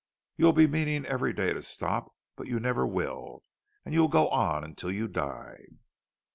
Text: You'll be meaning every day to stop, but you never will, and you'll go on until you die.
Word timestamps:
You'll 0.35 0.51
be 0.53 0.65
meaning 0.65 1.05
every 1.05 1.31
day 1.31 1.53
to 1.53 1.61
stop, 1.61 2.15
but 2.35 2.47
you 2.47 2.59
never 2.59 2.87
will, 2.87 3.43
and 3.85 3.93
you'll 3.93 4.07
go 4.07 4.29
on 4.29 4.63
until 4.63 4.89
you 4.91 5.07
die. 5.07 5.63